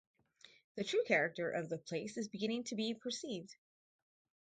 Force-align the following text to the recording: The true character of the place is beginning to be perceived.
The 0.77 0.83
true 0.83 1.03
character 1.05 1.51
of 1.51 1.69
the 1.69 1.77
place 1.77 2.17
is 2.17 2.27
beginning 2.27 2.63
to 2.63 2.75
be 2.75 2.95
perceived. 2.95 3.55